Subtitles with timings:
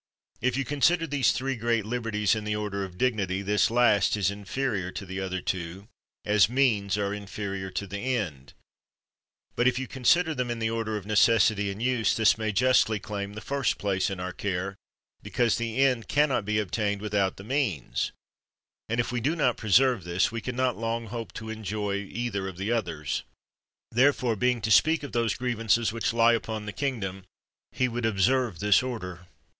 [0.41, 4.31] If you consider these three great liberties in the order of dignity, this last is
[4.31, 5.89] inferior to the other two,
[6.25, 8.53] as means are inferior to the end;
[9.55, 12.99] but, if you consider them in the order of necessity and use, this may justly
[12.99, 14.75] claim the first place in our care,
[15.21, 18.11] because the end can not be obtained without the means;
[18.89, 22.47] and if we do not preserve this, we can not long hope to enjoy either
[22.47, 23.21] of the others.
[23.91, 27.23] Therefore, being to speak of those grievances which lie upon the kingdom,
[27.71, 29.27] he would observe this order.